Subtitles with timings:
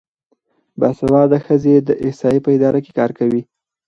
[0.79, 3.41] باسواده ښځې د احصایې په اداره کې کار کوي.